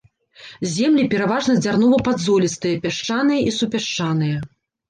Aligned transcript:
Землі 0.75 1.03
пераважна 1.11 1.55
дзярнова-падзолістыя, 1.59 2.81
пясчаныя 2.87 3.39
і 3.53 3.55
супясчаныя. 3.59 4.37